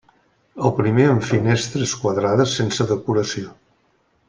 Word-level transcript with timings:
El 0.67 0.71
primer 0.79 1.05
amb 1.09 1.27
finestres 1.33 1.93
quadrades 2.05 2.57
sense 2.63 2.89
decoració. 2.95 3.55